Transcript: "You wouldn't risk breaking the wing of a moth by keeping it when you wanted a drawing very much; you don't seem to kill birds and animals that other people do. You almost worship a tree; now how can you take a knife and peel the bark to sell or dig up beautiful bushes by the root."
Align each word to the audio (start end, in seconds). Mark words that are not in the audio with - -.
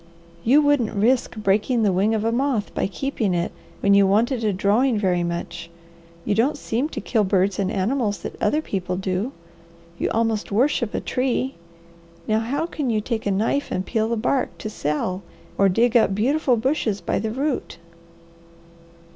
"You 0.43 0.63
wouldn't 0.63 0.95
risk 0.95 1.35
breaking 1.35 1.83
the 1.83 1.91
wing 1.93 2.15
of 2.15 2.23
a 2.25 2.31
moth 2.31 2.73
by 2.73 2.87
keeping 2.87 3.35
it 3.35 3.51
when 3.81 3.93
you 3.93 4.07
wanted 4.07 4.43
a 4.43 4.51
drawing 4.51 4.97
very 4.97 5.21
much; 5.23 5.69
you 6.25 6.33
don't 6.33 6.57
seem 6.57 6.89
to 6.89 6.99
kill 6.99 7.23
birds 7.23 7.59
and 7.59 7.71
animals 7.71 8.23
that 8.23 8.35
other 8.41 8.63
people 8.63 8.97
do. 8.97 9.31
You 9.99 10.09
almost 10.09 10.51
worship 10.51 10.95
a 10.95 10.99
tree; 11.01 11.53
now 12.27 12.39
how 12.39 12.65
can 12.65 12.89
you 12.89 12.99
take 12.99 13.27
a 13.27 13.31
knife 13.31 13.69
and 13.69 13.85
peel 13.85 14.09
the 14.09 14.17
bark 14.17 14.57
to 14.57 14.71
sell 14.71 15.21
or 15.55 15.69
dig 15.69 15.95
up 15.95 16.15
beautiful 16.15 16.57
bushes 16.57 16.99
by 16.99 17.19
the 17.19 17.29
root." 17.29 17.77